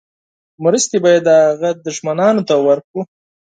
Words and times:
مرستې 0.63 0.97
به 1.03 1.09
یې 1.13 1.19
د 1.27 1.29
هغه 1.45 1.69
دښمنانو 1.85 2.41
ته 2.49 2.55
ورکړو. 2.67 3.01